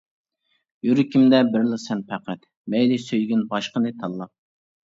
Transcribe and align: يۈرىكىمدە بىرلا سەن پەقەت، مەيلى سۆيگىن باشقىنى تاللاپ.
يۈرىكىمدە 0.87 1.41
بىرلا 1.57 1.79
سەن 1.83 2.01
پەقەت، 2.13 2.49
مەيلى 2.75 2.99
سۆيگىن 3.07 3.47
باشقىنى 3.55 3.97
تاللاپ. 4.01 4.35